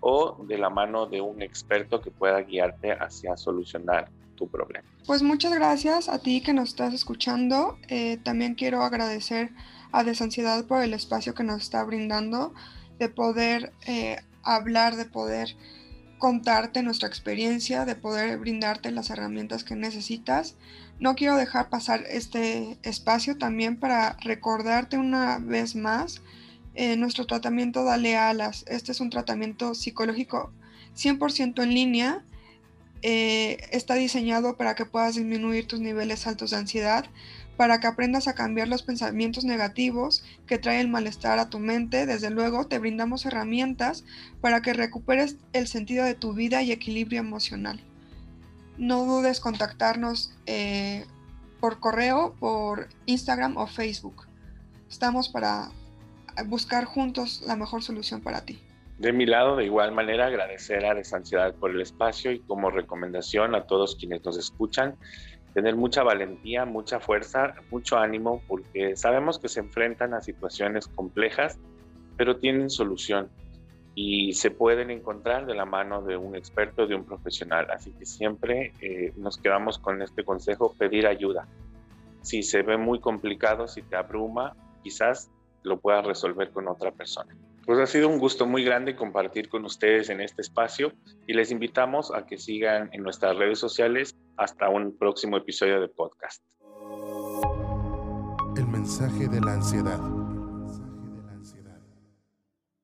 [0.00, 4.86] o de la mano de un experto que pueda guiarte hacia solucionar tu problema.
[5.06, 7.78] Pues muchas gracias a ti que nos estás escuchando.
[7.88, 9.50] Eh, también quiero agradecer
[9.92, 12.52] a Desansiedad por el espacio que nos está brindando,
[12.98, 15.54] de poder eh, hablar, de poder
[16.22, 20.54] contarte nuestra experiencia, de poder brindarte las herramientas que necesitas
[21.00, 26.22] no quiero dejar pasar este espacio también para recordarte una vez más
[26.76, 28.64] eh, nuestro tratamiento Dale Alas.
[28.68, 30.52] Este es un tratamiento psicológico
[30.96, 32.24] 100% en línea.
[33.02, 37.06] Eh, está diseñado para que puedas disminuir tus niveles altos de ansiedad,
[37.56, 42.06] para que aprendas a cambiar los pensamientos negativos que trae el malestar a tu mente.
[42.06, 44.04] Desde luego, te brindamos herramientas
[44.40, 47.80] para que recuperes el sentido de tu vida y equilibrio emocional
[48.78, 51.06] no dudes contactarnos eh,
[51.60, 54.26] por correo, por Instagram o Facebook.
[54.90, 55.70] Estamos para
[56.46, 58.58] buscar juntos la mejor solución para ti.
[58.98, 63.54] De mi lado, de igual manera, agradecer a Desansiedad por el espacio y como recomendación
[63.54, 64.96] a todos quienes nos escuchan,
[65.54, 71.58] tener mucha valentía, mucha fuerza, mucho ánimo, porque sabemos que se enfrentan a situaciones complejas,
[72.16, 73.28] pero tienen solución
[73.94, 77.70] y se pueden encontrar de la mano de un experto, de un profesional.
[77.70, 81.46] Así que siempre eh, nos quedamos con este consejo, pedir ayuda.
[82.22, 85.30] Si se ve muy complicado, si te abruma, quizás
[85.62, 87.36] lo puedas resolver con otra persona.
[87.66, 90.92] Pues ha sido un gusto muy grande compartir con ustedes en este espacio
[91.26, 95.88] y les invitamos a que sigan en nuestras redes sociales hasta un próximo episodio de
[95.88, 96.42] podcast.
[98.56, 100.21] El mensaje de la ansiedad.